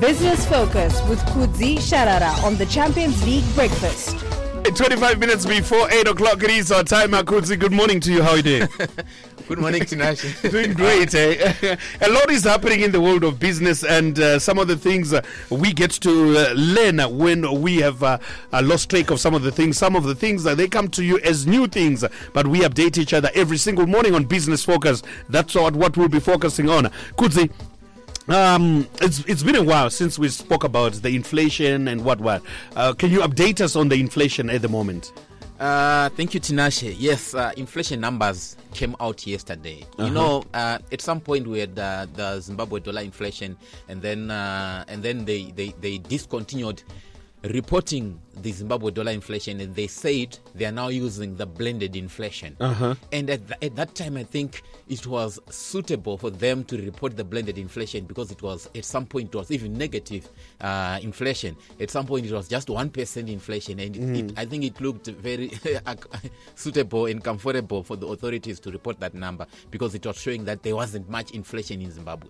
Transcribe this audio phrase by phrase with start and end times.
[0.00, 4.16] Business Focus with Kudzi Sharara on the Champions League Breakfast.
[4.62, 7.10] 25 minutes before 8 o'clock, it is our time.
[7.10, 8.22] Akudzi, good morning to you.
[8.22, 8.68] How are you doing?
[9.48, 10.50] Good morning, Tinashe.
[10.50, 11.14] doing great.
[11.14, 11.76] Eh?
[12.02, 15.14] A lot is happening in the world of business, and uh, some of the things
[15.14, 18.18] uh, we get to uh, learn when we have uh,
[18.52, 19.78] uh, lost track of some of the things.
[19.78, 22.04] Some of the things uh, they come to you as new things,
[22.34, 25.02] but we update each other every single morning on Business Focus.
[25.30, 26.84] That's what, what we'll be focusing on.
[27.16, 27.50] Kudzi,
[28.28, 32.42] um, it's it's been a while since we spoke about the inflation and what what.
[32.76, 35.12] Uh, can you update us on the inflation at the moment?
[35.58, 36.94] Uh, thank you, Tinashe.
[36.96, 39.84] Yes, uh, inflation numbers came out yesterday.
[39.98, 43.56] You know, uh, at some point we had uh, the Zimbabwe dollar inflation,
[43.88, 46.84] and then uh, and then they, they, they discontinued
[47.44, 52.56] reporting the Zimbabwe dollar inflation, and they said they are now using the blended inflation.
[52.60, 52.94] Uh-huh.
[53.12, 57.16] And at, th- at that time, I think it was suitable for them to report
[57.16, 60.28] the blended inflation because it was at some point it was even negative
[60.60, 61.56] uh, inflation.
[61.80, 64.80] At some point, it was just one percent inflation, and it, it, I think it
[64.80, 65.52] looked very
[66.54, 70.62] suitable and comfortable for the authorities to report that number because it was showing that
[70.62, 72.28] there wasn't much inflation in Zimbabwe.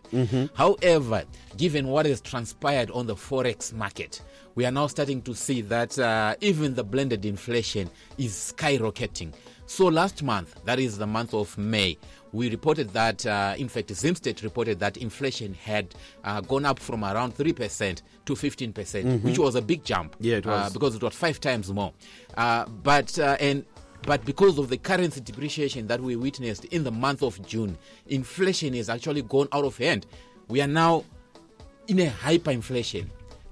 [0.55, 1.25] However,
[1.57, 4.23] given what has transpired on the forex market,
[4.59, 9.33] we are now starting to see that uh, even the blended inflation is skyrocketing.
[9.67, 11.97] So last month, that is the month of May,
[12.33, 17.05] we reported that, uh, in fact, ZimStat reported that inflation had uh, gone up from
[17.05, 20.17] around 3% to 15%, percent which was a big jump.
[20.19, 20.67] Yeah, it was.
[20.67, 21.93] Uh, because it was five times more.
[22.37, 23.65] Uh, but, uh, and
[24.03, 28.75] but because of the currency depreciation that we witnessed in the month of June, inflation
[28.75, 30.05] has actually gone out of hand.
[30.49, 31.05] We are now
[31.87, 33.07] in a hyperinflation.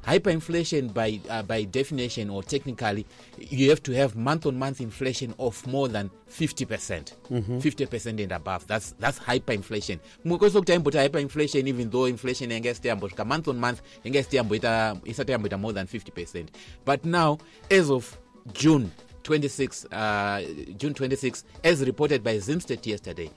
[0.06, 3.04] Hyperinflation, by uh, by definition or technically,
[3.38, 7.14] you have to have month-on-month inflation of more than fifty percent,
[7.60, 8.66] fifty percent and above.
[8.68, 9.98] That's that's hyperinflation.
[10.24, 15.86] Mukoso kuti aimbota hyperinflation, even though inflation isati yambosvika month-on-month yamboita isati yamboita more than
[15.88, 16.50] fifty percent.
[16.84, 18.16] But now, as of
[18.52, 18.92] June
[19.24, 20.40] 26, uh,
[20.76, 23.28] June 26, as reported by ZimStat yesterday,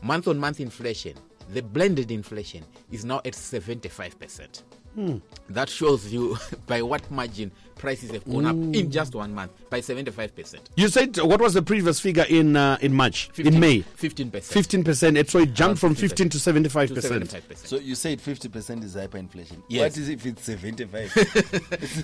[0.00, 1.14] month-on-month inflation,
[1.52, 4.62] the blended inflation is now at 75%.
[4.94, 5.18] Hmm.
[5.48, 6.36] That shows you
[6.66, 10.58] by what margin prices have gone up in just one month by 75%.
[10.76, 13.80] You said what was the previous figure in uh, in March, 15 in May?
[13.80, 14.42] 15%.
[14.42, 15.28] Fifteen percent.
[15.28, 16.30] So it jumped from 15%.
[16.30, 17.24] to seventy-five to percent.
[17.24, 17.66] 75%.
[17.66, 19.62] So you said 50% is hyperinflation.
[19.68, 19.92] Yes.
[19.92, 20.92] What is if it's 75?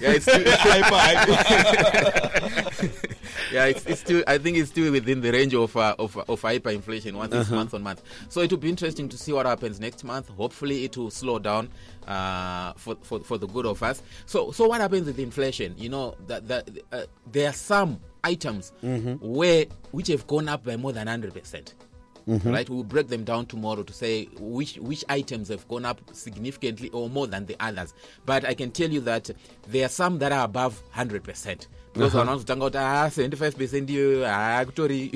[0.00, 2.96] yeah, it's still, hyper, hyper.
[3.52, 4.22] yeah, it's, it's still.
[4.26, 7.74] I think it's still within the range of uh, of, of hyperinflation once it's month
[7.74, 8.02] on month.
[8.28, 10.28] So it will be interesting to see what happens next month.
[10.28, 11.70] Hopefully, it will slow down
[12.06, 14.02] uh, for, for for the good of us.
[14.26, 15.65] So so what happens with inflation?
[15.76, 18.72] You know that that uh, there are some items
[19.20, 21.74] where which have gone up by more than hundred percent.
[22.50, 26.88] Right, we'll break them down tomorrow to say which which items have gone up significantly
[26.90, 27.94] or more than the others.
[28.24, 29.30] But I can tell you that
[29.68, 31.68] there are some that are above hundred percent.
[31.96, 35.10] Because vanozotanga kuti ah 75 percent iyo haa kutori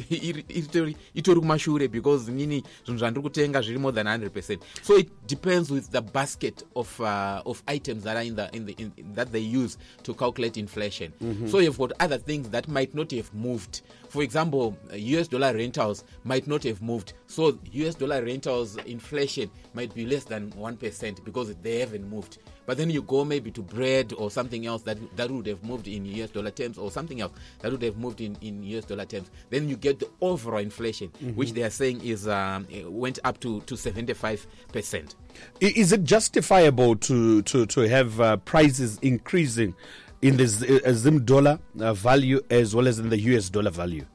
[1.14, 4.62] itori kumashure because nini zvinhu zvandiri kutenga zviri more than 100 percent.
[4.82, 8.66] So it depends with the basket of uh, of items that are in the in
[8.66, 11.12] the in, that they use to calculate inflation.
[11.48, 13.82] So you've got other things that might not have moved.
[14.08, 17.12] For example uh, us dollar rentals might not have moved.
[17.26, 22.38] So us dollar rentals inflation might be less than 1% because they haven't moved
[22.70, 25.88] but then you go maybe to bread or something else that that would have moved
[25.88, 27.32] in US dollar terms or something else
[27.62, 29.28] that would have moved in, in US dollar terms.
[29.48, 33.60] Then you get the overall inflation, which they are saying is um, went up to
[33.62, 35.16] to seventy five percent.
[35.60, 39.74] Is it justifiable to to to have uh, prices increasing
[40.22, 44.06] in the uh, Zim dollar uh, value as well as in the US dollar value?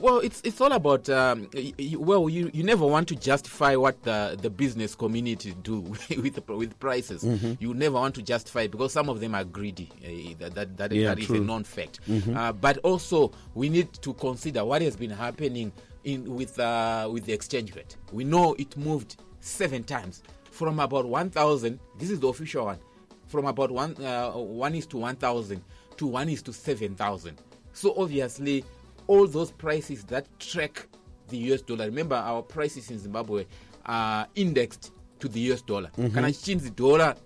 [0.00, 3.74] Well, it's it's all about um, y- y- well, you, you never want to justify
[3.74, 5.80] what the, the business community do
[6.22, 7.24] with the, with prices.
[7.58, 9.90] You never want to justify it because some of them are greedy.
[10.04, 12.00] Uh, that that, that, Yeah, that is a known fact.
[12.36, 15.72] Uh, but also we need to consider what has been happening
[16.04, 17.96] in with uh, with the exchange rate.
[18.12, 20.22] We know it moved seven times
[20.52, 21.80] from about one thousand.
[21.98, 22.78] This is the official one.
[23.26, 25.62] From about one uh, one is to one thousand
[25.96, 27.38] to one is to seven thousand.
[27.74, 28.64] So obviously,
[29.08, 30.86] all those prices that track
[31.28, 31.86] the US dollar.
[31.86, 33.44] Remember, our prices in Zimbabwe
[33.86, 35.90] are indexed to the US dollar.
[36.14, 37.16] Kana chichinzi dollar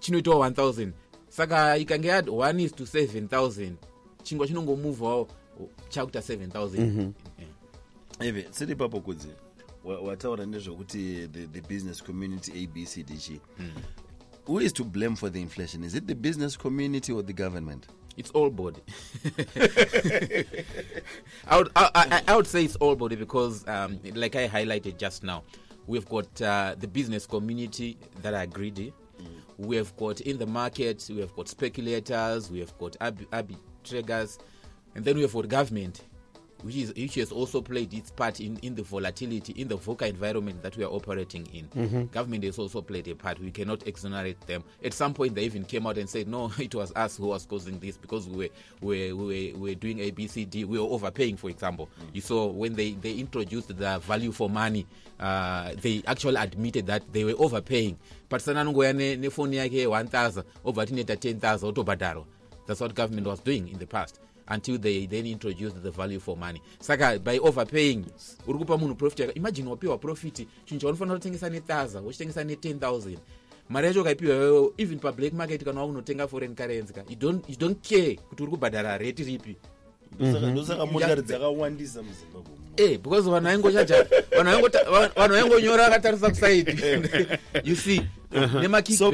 [0.00, 0.92] chinoitawo 1000
[1.28, 3.72] saka ikange yati 1 is to 7000
[4.22, 5.28] chingwa chinongomuvhawo
[5.88, 8.28] chakuita 7000 Yeah.
[8.28, 9.28] Eve, siri ipapo kudzi
[9.84, 13.40] wa- wataura nezvekuti the, the business community abcdg
[14.46, 15.84] who is to blame for the inflation?
[15.84, 17.86] Is it the business community or the government
[18.16, 18.82] It's all body.
[21.46, 24.98] I would I, I, I would say it's all body because, um, like I highlighted
[24.98, 25.42] just now,
[25.86, 28.92] we've got uh, the business community that are greedy.
[29.58, 34.38] we have got in the market, we have got speculators, we have got arb- arbitragers,
[34.94, 36.02] and then we have got government,
[36.62, 40.08] which is which has also played its part in, in the volatility in the VUCA
[40.08, 42.06] environment that we are operating in.
[42.12, 43.38] Government has also played a part.
[43.38, 44.64] We cannot exonerate them.
[44.82, 47.46] At some point, they even came out and said, "No, it was us who was
[47.46, 50.64] causing this because we were we were, we were, doing A, B, C, D.
[50.64, 54.86] We were overpaying." For example, you saw when they they introduced the value for money,
[55.18, 57.96] uh, they actually admitted that they were overpaying.
[58.28, 62.24] But sananongoya ne nefoni yake 1000 obva tineta 10000 otobhadharwa.
[62.66, 64.20] That's what government was doing in the past
[64.50, 66.60] until they then introduced the value for money.
[66.80, 68.04] Saka by overpaying
[68.48, 73.16] uri kupa munhu profit yaka imagine wapiwa profit chinhu chaunofanira kutengesa ne1000 uchitengesa ne10000
[73.68, 77.56] mari yacho ukaipiwa iwewe even pablack market kana wakunotenga foreign currency ka you don't, you
[77.56, 79.56] don't care kuti uri kubhadhara rate ripi.
[80.20, 82.52] Ndosaka- ndosaka motikari dzakawandisa muzimbabwe.
[82.76, 84.06] Eh, because vanhu vaingochaja
[84.36, 86.72] vanhu vaingonyora akatarisa kusaidi
[87.64, 88.00] you see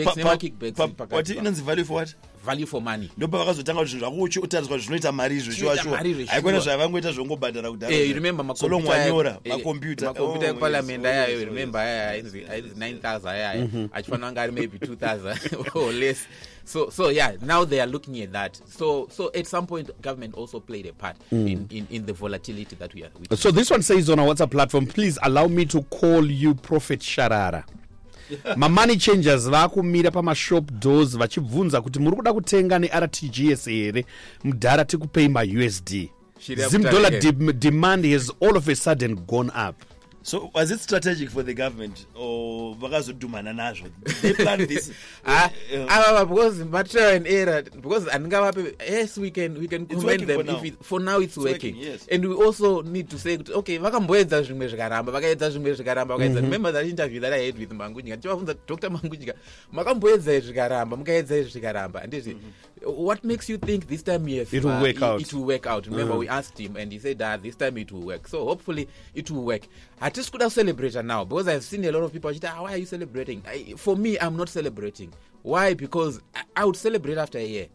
[0.05, 0.79] pa- nemakickbacks
[1.11, 2.15] wati inonzi value for what
[2.47, 3.11] value for money.
[3.17, 6.77] Ndopa vakazotanga kuti zvinhu zvakuutariswa zvinoita mari izvo Zvinoita shuwa mari shuwa izvo, haikona sure.
[6.77, 11.17] zvavangoita zvongobhadhara Eh, you remember so long makompyuta wanyora eh, makompyuta makompyuta eparliament yes, oh,
[11.17, 16.27] ayayo yes, remember ayaya ainzi ainzi 9000 ayaya achifanira kunge ari maybe 2000 or less.
[16.65, 18.61] So so yeah now they are looking at that.
[18.69, 22.77] So so at some point government also played a part in, in in the volatility
[22.77, 23.37] that we are witnessing.
[23.37, 27.01] So this one says on our WhatsApp platform, please allow me to call you Prophet
[27.01, 27.65] Sharara.
[28.57, 34.05] mamoney changers vaakumira pamashop doors vachibvunza kuti muri kuda kutenga nertgs here?
[34.45, 36.09] Mudhara tikupei mausd
[36.41, 39.77] Shiri ya zim dollar dem- demand has all of a sudden gone up
[40.27, 43.89] so was it strategic for the government or vakazodhumana nazvo?
[44.23, 44.91] They planned this.
[45.25, 50.23] Ah, Uh, ava because material and error because andingavape yes we can we can commend
[50.27, 50.57] them for now.
[50.59, 52.09] if it, for now it's, It's working, working, yes.
[52.11, 56.41] and we also need to say kuti okay vakamboedza zvimwe zvikaramba vakaedza zvimwe zvikaramba vakaedza
[56.41, 58.17] remember that interview that i had with Mangudya.
[58.17, 59.35] Ndichivabvunza dr Mangudya
[59.73, 62.03] makamboedza izvi zvikaramba mukaedza izvi zvikaramba.
[62.03, 62.37] Andizvi
[62.87, 65.21] what makes you think this time you have, It will work it, out.
[65.21, 65.87] it will work out?
[65.87, 68.29] Remember we asked him and he said ah, this time it will work.
[68.29, 69.63] So hopefully it will work
[70.17, 72.79] hatisi kuda kucelebrate now because i've seen a lot of people achiti ah, why are
[72.79, 73.43] you celebrating?
[73.47, 75.13] I, for me i'm not celebrating.
[75.43, 75.75] Why?
[75.75, 77.67] Because I, i would celebrate after a year.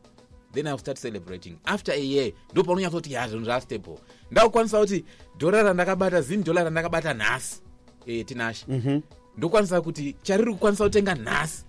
[0.54, 1.60] Then ill start celebrating.
[1.66, 3.98] After a year ndo paunonyatsoti ya zvinhu zvastable
[4.32, 5.06] ndakukwanisa kuti
[5.38, 7.62] dhora randakabata zini dhora randakabata nhasi.
[8.06, 8.66] E, tinashe
[9.38, 11.66] ndokwanisa kuti chariri kukwanisa kutenga nhasi.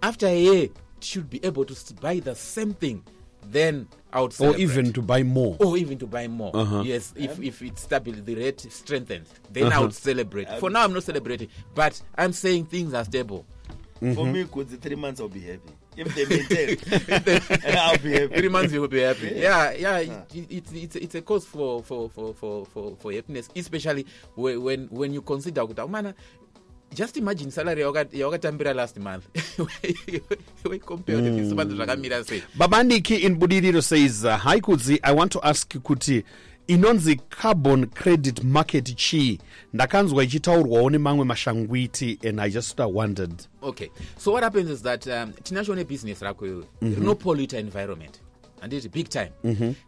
[0.00, 0.68] After a year
[1.00, 3.02] should be able to buy the same thing
[3.50, 4.58] then i would celebrate.
[4.58, 6.50] or even to buy more or even to buy more.
[6.54, 6.82] Uh-huh.
[6.84, 10.48] Yes, if if it's stable, the rate strengthens, then I would celebrate.
[10.60, 13.44] For now, I'm not celebrating, but I'm saying things are stable.
[14.14, 16.76] for me could the three months i'll be happy if they maintain
[17.78, 19.32] i'll be happy Three months you will be happy.
[19.34, 19.98] Yeah, yeah.
[19.98, 20.10] It,
[20.50, 24.04] it's it's it's a cause for for for for for, for happiness, especially
[24.34, 26.14] when when when you consider kuti mana.
[26.94, 29.24] Just imagine salary yawaka- yawakatambira last month.
[30.64, 32.42] we compare with this month zvakamira sei.
[32.56, 34.98] babaniki in budiriro says uh, hi kudzi.
[35.02, 36.24] I want to ask kuti
[36.68, 39.38] inonzi carbon credit market chii
[39.72, 43.42] ndakanzwa ichitaurwawo nemamwe mashangwiti and i just wondered.
[43.62, 43.88] Okay.
[44.18, 46.64] So what happens is that um, tinacho nebusiness rako iwe.
[46.82, 48.20] Rinopolluta environment.
[48.60, 49.30] Handiti big time.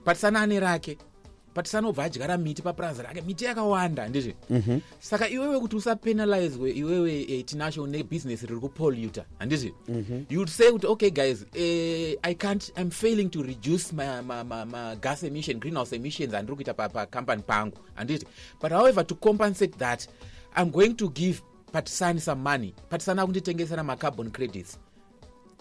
[0.05, 0.99] Patisana ane rake
[1.57, 4.35] patisana obva adyara miti papurazi rake miti yakawanda handiti
[5.01, 9.73] saka iwewe kuti usapenalizwe iwewe eh, tinacho nebusiness riri kupolluta handiti
[10.31, 14.43] you would say kuti okay guys eh, i can't i'm failing to reduce my, my,
[14.43, 18.27] my, my gas emission greenhouse emissions andiri kuita pacompany pangu handiti
[18.63, 20.09] but however to compensate that
[20.57, 21.41] i'm going to give
[21.73, 22.75] patisani some money.
[22.91, 24.79] Patisani akunditengesera macarbon credits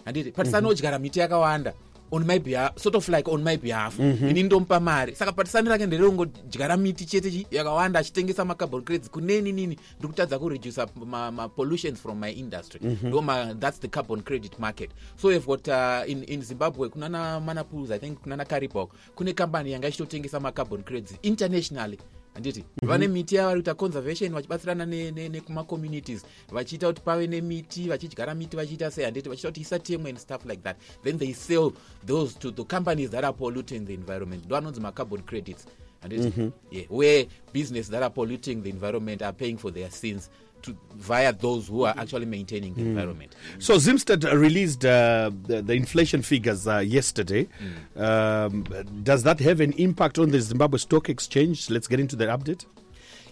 [0.04, 1.72] handiti patisani odyara miti yakawanda
[2.10, 3.98] on my behalf sort of like on my behalf.
[3.98, 5.14] Ini ndomupa mari.
[5.14, 9.78] Saka patisani rake ndereungodyara miti chete yakawanda achitengesa macarbon credits kuneni nini.
[9.98, 10.86] Ndiri kutadza kureduca
[11.32, 12.80] mapollutions from my industry.
[13.02, 14.90] Ndo ma, that's the carbon credit market.
[15.16, 19.72] So we've got uh, in, in zimbabwe kunana manapools i think kunana caribok kune kambani
[19.72, 21.98] yanga ichitotengesa macarbon credits internationally
[22.36, 28.90] handiti vane miti yavari kuita conservation vachibatsirana nekumacommunities vachiita kuti pave nemiti vachidyara miti vachiita
[28.90, 29.04] sei?
[29.04, 30.76] Handiti vachiita kuti isatemwe and stuff like that.
[31.02, 31.72] Then they sell
[32.06, 34.44] those to the companies that are polluting the environment.
[34.44, 35.66] Ndo anonzi macarbon credits.
[36.02, 40.30] Handiti yeah, where business that are polluting the environment are paying for their sins
[40.62, 45.74] to, via those who are actually maintaining the environment So ZimStat released uh, the, the
[45.74, 47.48] inflation figures uh, yesterday.
[47.96, 48.64] Um,
[49.02, 51.70] does that have an impact on the Zimbabwe Stock Exchange?
[51.70, 52.66] Let's get into the update.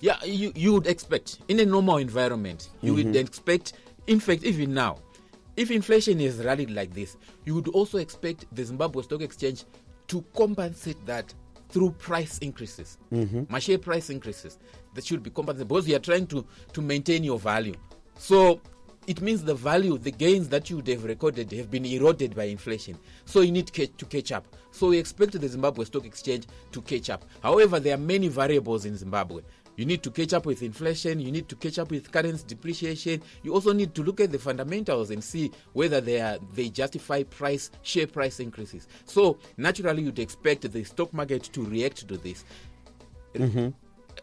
[0.00, 3.74] Yeah, you, you would expect in a normal environment, you would expect,
[4.06, 4.98] in fact, even now,
[5.56, 9.64] if inflation is rallied like this, you would also expect the Zimbabwe Stock Exchange
[10.08, 11.32] to compensate that
[11.74, 13.42] through price increases, mm-hmm.
[13.48, 14.58] my share price increases.
[14.94, 17.74] That should be compensated because you are trying to, to maintain your value.
[18.16, 18.60] So
[19.08, 22.44] it means the value, the gains that you would have recorded have been eroded by
[22.44, 22.96] inflation.
[23.24, 24.46] So you need ca- to catch up.
[24.70, 27.24] So we expect the Zimbabwe Stock Exchange to catch up.
[27.42, 29.42] However, there are many variables in Zimbabwe.
[29.76, 31.18] You need to catch up with inflation.
[31.20, 33.22] You need to catch up with currency depreciation.
[33.42, 37.22] You also need to look at the fundamentals and see whether they are they justify
[37.24, 38.86] price share price increases.
[39.04, 42.44] So naturally, you'd expect the stock market to react to this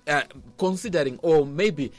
[0.08, 0.22] uh,
[0.58, 1.92] considering or maybe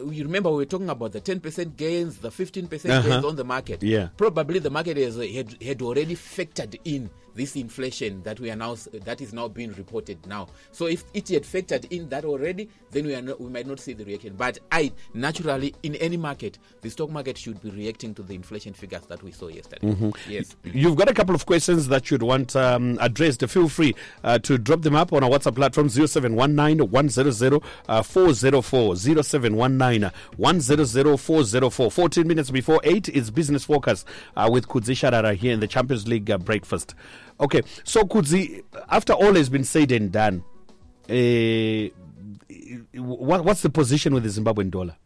[0.00, 3.08] you remember we were talking about the 10% gains the 15% Uh-huh.
[3.08, 4.08] gains on the market Yeah.
[4.16, 8.74] probably the market has, had, had already factored in this inflation that we are now
[9.04, 13.06] that is now being reported now so if it had factored in that already then
[13.06, 16.58] we are not, we might not see the reaction but i naturally in any market
[16.82, 20.10] the stock market should be reacting to the inflation figures that we saw yesterday Mm-hmm.
[20.30, 23.44] yes You've got a couple of questions that you'd want um, addressed.
[23.48, 28.96] Feel free uh, to drop them up on our WhatsApp platform 0719 100 uh, 404.
[28.96, 31.90] 0719 100 404.
[31.90, 34.04] 14 minutes before 8 is Business Focus
[34.36, 36.94] uh, with Kudzi Sharara here in the Champions League uh, breakfast.
[37.40, 40.44] Okay, so could Kudzi, after all has been said and done,
[41.08, 41.88] uh,
[42.94, 44.96] what, what's the position with the Zimbabwean dollar?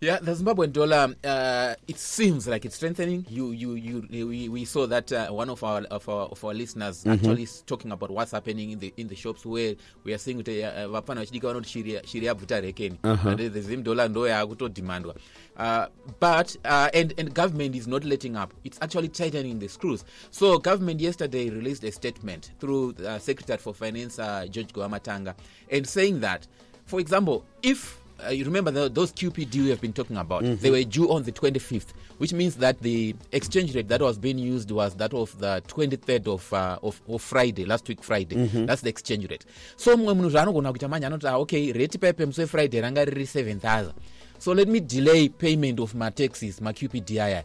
[0.00, 1.12] Yeah, the Zimbabwean dollar.
[1.24, 3.26] Uh, it seems like it's strengthening.
[3.28, 4.26] You, you, you.
[4.28, 7.62] We, we saw that uh, one of our of our, of our listeners actually is
[7.66, 9.74] talking about what's happening in the in the shops where
[10.04, 13.82] we are seeing kuti uh, vapana vachidika vanoti shiri shiri yabvuta rekeni and the zim
[13.82, 15.14] dollar ndo yaakutodhimandwa
[15.56, 15.86] uh,
[16.20, 20.58] but uh, and and government is not letting up it's actually tightening the screws so
[20.58, 25.34] government yesterday released a statement through uh, secretary for finance uh, George Guvamatanga
[25.72, 26.46] and saying that
[26.86, 30.42] for example if uh, you remember the, those QPD we have been talking about?
[30.60, 34.38] They were due on the 25th, which means that the exchange rate that was being
[34.38, 38.36] used was that of the 23rd of, uh, of, of Friday, last week Friday.
[38.66, 39.44] That's the exchange rate.
[39.76, 43.24] So mumwe munhu zvaanogona kuita manje anoti ah, okay rate paipe musi wefriday ranga riri
[43.24, 43.92] 7000
[44.40, 47.44] so let me delay payment of mataxes maqpd aya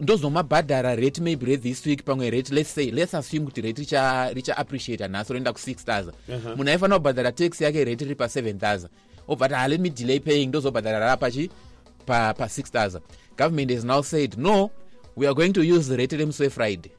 [0.00, 5.08] ndozomabhadhara rate maybe rethis week pamwe rate let's say let's assume kuti rate richa, richa
[5.08, 6.12] nhasi roenda ku6000
[6.56, 8.88] munhu aifanira kubhadhara tax yake rate riri pa7000
[9.36, 10.50] ti ah, let me delay paying.
[10.50, 11.50] Those ndozobhadhara rapachi
[12.08, 13.00] pa, pa 6000
[13.36, 14.70] government has now said no
[15.14, 16.90] we are going to use the rate remusi wefriday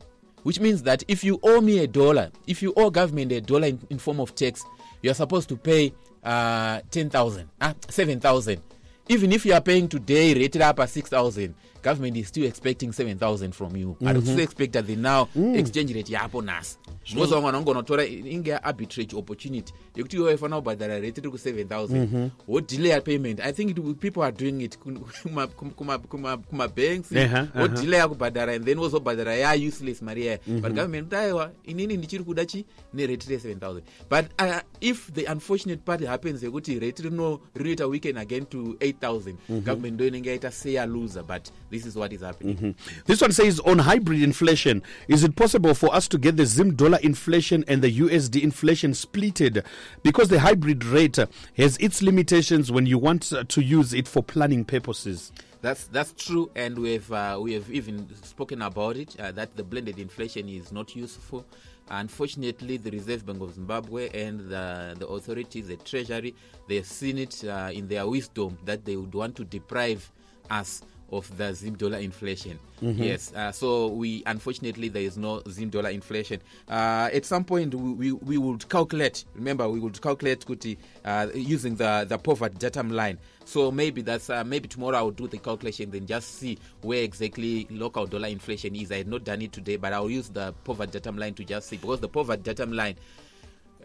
[0.44, 3.68] which means that if you owe me a dollar if you owe government a dollar
[3.68, 4.64] in, in form of tax
[5.02, 5.92] you are supposed to pay
[6.24, 8.62] uh, 10000 ah, 7000
[9.10, 13.54] even if you are paying today rated up at 6000 government is still expecting 7000
[13.56, 13.96] from you.
[14.00, 14.22] Mm -hmm.
[14.22, 15.56] still expect that the now mm.
[15.58, 16.78] exchange rate yapo nhasi
[17.10, 19.74] zvinozi vamwe vanongonotora inge arbitrage opportunity.
[19.96, 23.40] Yekuti iwe waifanira kubhadhara rate iri ku-7000 wodelaya payment?
[23.40, 24.78] I think it, people are doing it.
[24.80, 27.38] Kumabanks kuma, kuma, kuma banks, uh-huh, uh-huh.
[27.38, 27.62] Eha, aha.
[27.62, 30.76] wodelaya kubhadhara and then wozobhadhara ya useless mari yaya but mm-hmm.
[30.76, 36.06] government kuti aiwa inini ndichiri kuda chi nerate re-7000 but uh, if the unfortunate part
[36.06, 39.60] happens yekuti rate rino rinoita weekend again to 8000 mm-hmm.
[39.60, 42.56] government ndo inenge yaita seya loser but this is what is happening.
[42.56, 43.04] Mm-hmm.
[43.06, 46.76] This one says on hybrid inflation, is it possible for us to get the Zim
[46.76, 49.64] dollar inflation and the USD inflation splitted?
[50.04, 51.18] Because the hybrid rate
[51.58, 55.32] has its limitations when you want to use it for planning purposes.
[55.62, 59.64] That's that's true, and we've uh, we have even spoken about it uh, that the
[59.64, 61.46] blended inflation is not useful.
[61.90, 66.36] Unfortunately, the Reserve Bank of Zimbabwe and the, the authorities, the Treasury,
[66.68, 70.12] they have seen it uh, in their wisdom that they would want to deprive
[70.52, 72.60] us of the Zim dollar inflation.
[72.82, 76.40] Yes, uh, so we unfortunately there is no Zim dollar inflation.
[76.68, 79.26] Uh, at some point we, we, we would calculate.
[79.36, 83.18] Remember, we would calculate kuti, uh, using the the poverty datum line.
[83.46, 87.02] So maybe that's uh, maybe tomorrow I will do the calculation then just see where
[87.04, 88.92] exactly local dollar inflation is.
[88.92, 91.68] I had not done it today, but I'll use the poverty datum line to just
[91.68, 92.96] see because the poverty datum line,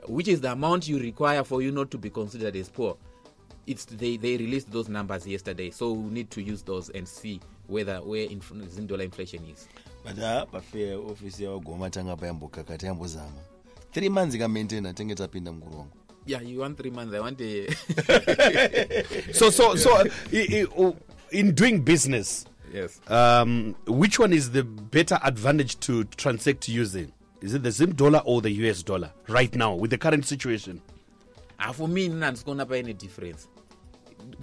[0.07, 2.97] which is the amount you require for you not to be considered as poor,
[3.67, 5.71] it's they they released those numbers yesterday.
[5.71, 9.69] So we need to use those and see whether where inf- Zim dollar inflation is.
[10.05, 13.41] but ha pafe ofisi yavagoma tanga payambokaka tayambozama
[13.93, 15.87] three months ikamaintaina tenge tapinda mukurongo
[16.27, 17.13] Yeah, you want three months.
[17.15, 17.67] I want a
[19.35, 19.91] So, so, so,
[20.33, 20.95] i- i-
[21.31, 22.99] in doing business, yes.
[23.09, 27.13] um, which one is the better advantage to transact using?
[27.43, 30.81] Is it the Zim dollar or the US dollar right now with the current situation?
[31.59, 33.49] Ah, for me nina handisikuona paine difference.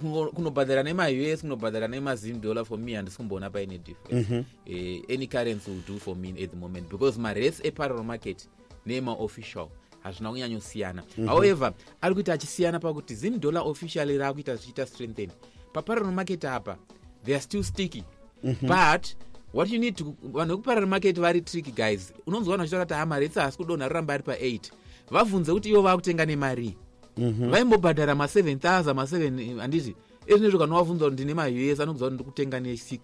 [0.00, 4.44] Kuno- kunobhadhara nemas kunobhadhara nemazim dollar for me handisikumboona paine difference.
[4.66, 8.48] Eh, any currency will do for me at the moment because marates eparallel market
[8.86, 9.68] nemaofficial
[10.02, 15.30] hazvina kunyanyosiyana however ari kuita achisiyana pakuti zim dollar officially raakuita zvichiita strengthen.
[15.72, 16.76] Paparallel market apa
[17.24, 18.04] they are still sticky.
[18.62, 19.14] But
[19.52, 22.12] what you need vanhu vekuparallel market vari tricky guys.
[22.26, 24.60] Unonzwana vachitaura kuti hamaretsi haasi kudonha roramba ari pa8
[25.10, 26.76] vabvunze kuti ivo vaakutenga nemari
[27.50, 29.94] vaimbobhadhara ma7000 ma7 handiti
[30.26, 32.98] ezvinezvo kana wavunza kuti ndine maus anokuza kuti ndikutenga ne6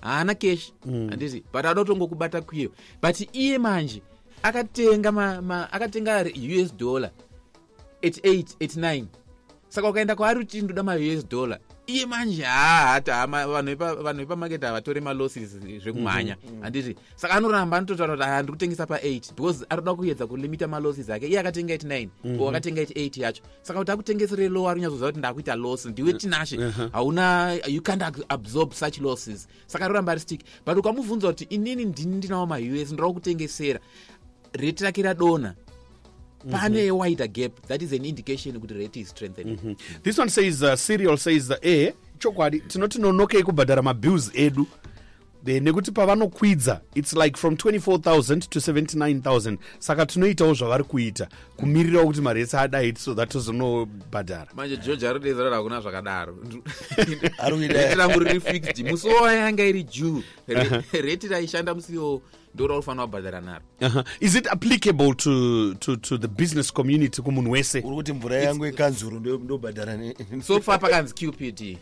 [0.00, 2.70] haana keshi handiti but ada kutongokubata kwiyo.
[3.02, 4.02] But iye manje
[4.42, 6.24] akatenga ma, ma, akatenga
[6.62, 7.10] us dollar
[8.02, 9.04] 88 89
[9.68, 15.00] saka ukaenda kwaari kuti ndoda maus dollar iye manje haahati vanhu vepa- vanhu vepamaketi havatore
[15.00, 15.50] malosses
[15.82, 21.28] zvekumhanya handiti saka anoramba anototaura kuti ndiri kutengesa pa8 because arikuda kuedza kulimita malosses ake.
[21.28, 22.08] Iye akatenga 89
[22.40, 23.42] o akatenga 88 yacho.
[23.62, 26.58] Saka kuti akutengesere low ari kunyazoziva kuti ndakuita loss ndiwe tinashe.
[26.92, 29.48] hauna you can't absorb such losses.
[29.66, 33.80] Saka aroramba ari stick but ukamubvunza kuti inini ndini ndinawo maus ndoda kutengesera
[34.52, 35.54] rate rake radonha
[36.50, 39.76] pane wider gap that is an indication kuti rate is strengthening.
[40.02, 44.66] This one says uh, serial says uh, e chokwadi tinoti nonokei kubhadhara mabills edu.
[45.46, 52.20] Eh, nekuti pavanokwidza its like from 24000 to 79000 saka tinoitawo zvavari kuita kumirirawo kuti
[52.20, 54.48] maresi adai so that tozonobhadhara.
[54.54, 56.34] Manje george ari kudedzerera kuna zvakadaro.
[57.38, 60.22] Ari kuita- reti rangu riri fixed musi wayo yanga iri juu.
[60.92, 62.22] Reti raishanda musiwo
[62.54, 64.04] ndo raufanira kubhadhara naro uh-huh.
[64.20, 68.66] is it applicable to, to, to the business community kumunhu wese uri kuti mvura yangu
[68.66, 69.98] yekanzuru ndobhadhara
[70.46, 71.78] so far pakanzi qpt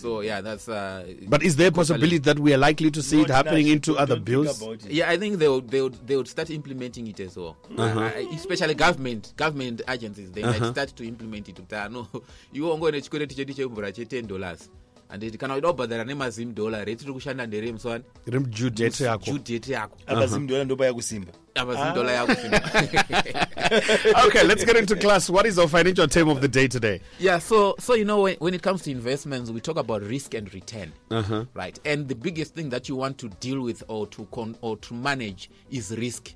[0.00, 3.20] so yeah that's uh, but is there a possibility that we are likely to see
[3.20, 4.62] it happening into other bills?
[4.90, 7.56] yeah i think they would, they would, they would start implementing it as well.
[7.78, 11.56] Uh, especially government government agencies they might start to implement it.
[11.56, 12.06] Kuti ano
[12.52, 14.70] iwe ungone chikwereti chedu chemvura che10 dollars
[15.08, 16.84] anditi kana uida kubhadhara nemazim dollar?
[16.84, 21.32] Reti tiri kushanda nderemuswani rem due date yako date yako apa zimdola ndopaya kusimba.
[21.54, 22.32] Amazim dollar yako
[24.26, 25.30] okay let's get into class.
[25.30, 27.00] What is our financial term of the day today?
[27.18, 30.34] Yeah, so so you know when, when it comes to investments, we talk about risk
[30.34, 31.44] and return, Uh-huh.
[31.54, 31.78] right?
[31.84, 34.94] And the biggest thing that you want to deal with or to con- or to
[34.94, 36.34] manage is risk.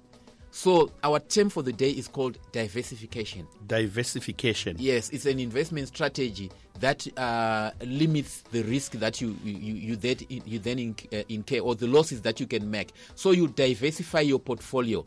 [0.51, 3.47] So our term for the day is called diversification.
[3.67, 4.77] diversification.
[4.79, 10.59] Yes, it's an investment strategy that uh, limits the risk that you you you, you
[10.59, 12.93] then uh, incur or the losses that you can make.
[13.15, 15.05] So you diversify your portfolio.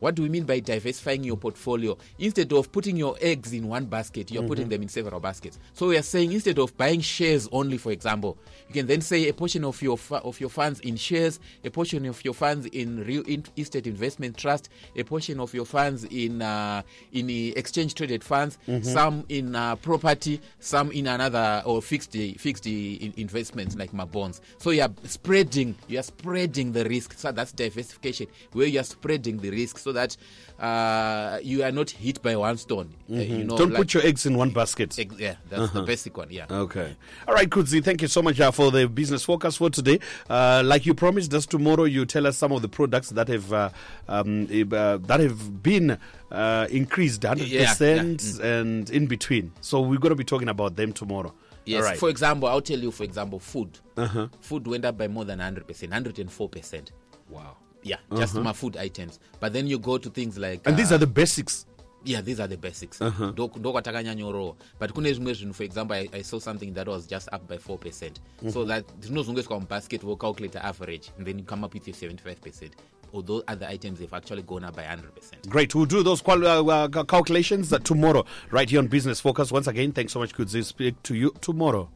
[0.00, 1.96] What do we mean by diversifying your portfolio?
[2.18, 5.58] Instead of putting your eggs in one basket, you're putting them in several baskets.
[5.74, 8.36] So we are saying instead of buying shares only, for example,
[8.68, 11.70] you can then say a portion of your fu- of your funds in shares, a
[11.70, 16.04] portion of your funds in real in- estate investment trust, a portion of your funds
[16.04, 16.82] in uh,
[17.12, 23.12] in exchange traded funds, some in uh, property, some in another or fixed fixed in-
[23.16, 24.40] investments like my bonds.
[24.58, 27.12] So you are spreading you are spreading the risk.
[27.18, 30.16] So that's diversification, where you are spreading the risk so that
[30.58, 32.94] uh, you are not hit by one stone.
[33.10, 35.82] Uh, you know, don't like- put your eggs in one basket Ex- yeah, that's the
[35.82, 36.28] basic one.
[36.30, 36.46] Yeah.
[36.50, 36.94] Okay.
[37.26, 39.98] All right, Kudzi, thank you so much uh, for the business focus for today.
[40.28, 43.52] Uh, like you promised us tomorrow, you tell us some of the products that have
[43.52, 43.70] uh,
[44.08, 45.98] um, uh, that have been
[46.30, 48.52] uh, increased 100% Yeah, yeah.
[48.60, 49.52] and in between.
[49.60, 51.32] So we're going to be talking about them tomorrow.
[51.64, 51.84] Yes.
[51.84, 51.98] Right.
[51.98, 52.90] For example, I'll tell you.
[52.90, 53.78] For example, food.
[53.96, 54.28] Uh-huh.
[54.40, 56.90] Food went up by more than hundred percent, hundred and four percent.
[57.28, 57.56] wow.
[57.82, 59.18] Yeah, just my food items.
[59.40, 61.66] But then you go to things like And these uh, are the basics.
[62.04, 66.08] yeah these are the basics ndo ndo kwatakanyanyorowa but kune zvimwe zvinhu for example I,
[66.12, 68.20] i saw something that was just up by 4 percent
[68.52, 71.96] so that zvinozongoiswa mubasket will calculate the average and then you come up with your
[71.96, 72.72] 75 percent
[73.14, 75.74] although other items have actually gone up by 100 percent Great.
[75.74, 79.52] We'll do those qual- uh, uh, calculations uh, tomorrow, right here on Business Focus.
[79.52, 80.64] Once again, thanks so much, Kudzi.
[80.64, 81.88] Speak to you tomorrow.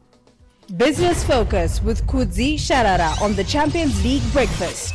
[0.77, 4.93] Business Focus with Kudzi Sharara on the Champions League Breakfast.